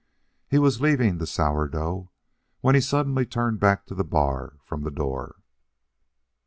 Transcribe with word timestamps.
He 0.47 0.57
was 0.57 0.81
leaving 0.81 1.19
the 1.19 1.27
Sourdough, 1.27 2.09
when 2.61 2.73
he 2.73 2.81
suddenly 2.81 3.23
turned 3.23 3.59
back 3.59 3.85
to 3.85 3.93
the 3.93 4.03
bar 4.03 4.57
from 4.63 4.81
the 4.81 4.89
door. 4.89 5.35